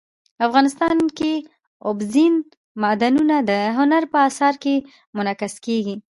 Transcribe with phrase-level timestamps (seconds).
[0.47, 1.33] افغانستان کې
[1.87, 2.33] اوبزین
[2.81, 4.75] معدنونه د هنر په اثار کې
[5.15, 5.95] منعکس کېږي.